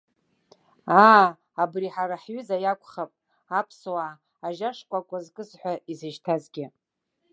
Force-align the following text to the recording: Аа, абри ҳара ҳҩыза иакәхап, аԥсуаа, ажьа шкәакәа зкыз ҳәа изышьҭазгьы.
Аа, 1.03 1.27
абри 1.61 1.87
ҳара 1.95 2.17
ҳҩыза 2.23 2.57
иакәхап, 2.59 3.11
аԥсуаа, 3.59 4.13
ажьа 4.47 4.69
шкәакәа 4.77 5.17
зкыз 5.25 5.49
ҳәа 5.59 5.73
изышьҭазгьы. 5.91 6.65